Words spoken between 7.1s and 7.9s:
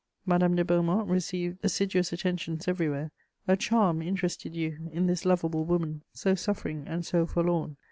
forlorn.